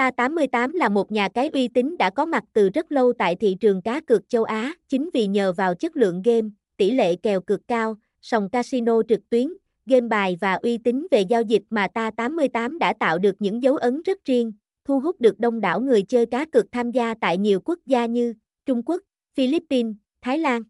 [0.00, 3.56] Ta88 là một nhà cái uy tín đã có mặt từ rất lâu tại thị
[3.60, 7.40] trường cá cược châu Á, chính vì nhờ vào chất lượng game, tỷ lệ kèo
[7.40, 9.48] cực cao, sòng casino trực tuyến,
[9.86, 13.76] game bài và uy tín về giao dịch mà Ta88 đã tạo được những dấu
[13.76, 14.52] ấn rất riêng,
[14.84, 18.06] thu hút được đông đảo người chơi cá cược tham gia tại nhiều quốc gia
[18.06, 18.34] như
[18.66, 19.02] Trung Quốc,
[19.36, 20.62] Philippines, Thái Lan.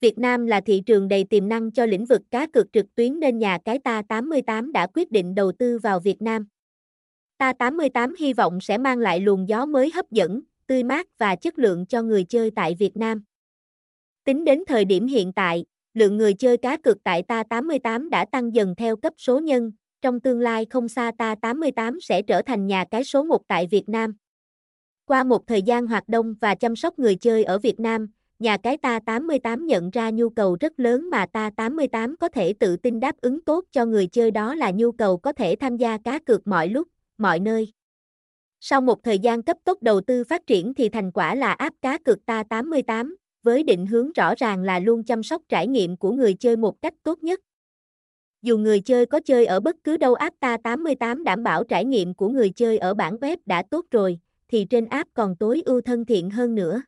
[0.00, 3.20] Việt Nam là thị trường đầy tiềm năng cho lĩnh vực cá cược trực tuyến
[3.20, 6.46] nên nhà cái Ta88 đã quyết định đầu tư vào Việt Nam.
[7.42, 11.58] Ta88 hy vọng sẽ mang lại luồng gió mới hấp dẫn, tươi mát và chất
[11.58, 13.24] lượng cho người chơi tại Việt Nam.
[14.24, 18.54] Tính đến thời điểm hiện tại, lượng người chơi cá cược tại Ta88 đã tăng
[18.54, 19.72] dần theo cấp số nhân,
[20.02, 23.88] trong tương lai không xa Ta88 sẽ trở thành nhà cái số 1 tại Việt
[23.88, 24.14] Nam.
[25.04, 28.56] Qua một thời gian hoạt động và chăm sóc người chơi ở Việt Nam, nhà
[28.56, 33.16] cái Ta88 nhận ra nhu cầu rất lớn mà Ta88 có thể tự tin đáp
[33.20, 36.46] ứng tốt cho người chơi đó là nhu cầu có thể tham gia cá cược
[36.46, 37.72] mọi lúc, mọi nơi.
[38.60, 41.76] Sau một thời gian cấp tốc đầu tư phát triển thì thành quả là app
[41.82, 46.12] cá cược Ta88, với định hướng rõ ràng là luôn chăm sóc trải nghiệm của
[46.12, 47.40] người chơi một cách tốt nhất.
[48.42, 52.14] Dù người chơi có chơi ở bất cứ đâu app Ta88 đảm bảo trải nghiệm
[52.14, 55.80] của người chơi ở bản web đã tốt rồi, thì trên app còn tối ưu
[55.80, 56.82] thân thiện hơn nữa.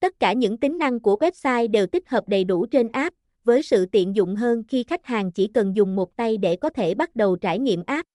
[0.00, 3.62] Tất cả những tính năng của website đều tích hợp đầy đủ trên app, với
[3.62, 6.94] sự tiện dụng hơn khi khách hàng chỉ cần dùng một tay để có thể
[6.94, 8.08] bắt đầu trải nghiệm app.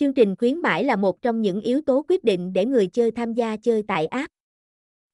[0.00, 3.10] Chương trình khuyến mãi là một trong những yếu tố quyết định để người chơi
[3.10, 4.32] tham gia chơi tại app.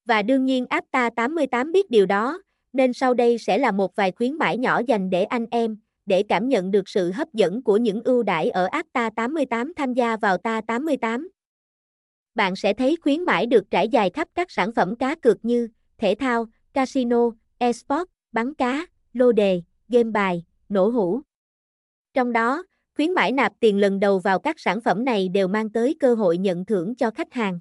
[0.05, 2.43] Và đương nhiên app ta 88 biết điều đó,
[2.73, 5.77] nên sau đây sẽ là một vài khuyến mãi nhỏ dành để anh em,
[6.07, 9.73] để cảm nhận được sự hấp dẫn của những ưu đãi ở app ta 88
[9.77, 11.29] tham gia vào ta 88.
[12.35, 15.69] Bạn sẽ thấy khuyến mãi được trải dài khắp các sản phẩm cá cược như
[15.99, 21.21] thể thao, casino, esports, bắn cá, lô đề, game bài, nổ hũ.
[22.15, 22.65] Trong đó,
[22.97, 26.15] khuyến mãi nạp tiền lần đầu vào các sản phẩm này đều mang tới cơ
[26.15, 27.61] hội nhận thưởng cho khách hàng.